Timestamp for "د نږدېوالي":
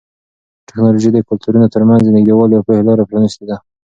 2.03-2.53